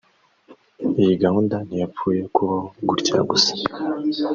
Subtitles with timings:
[1.01, 3.53] iyi gahunda ntiyapfuye kubaho gutya gusa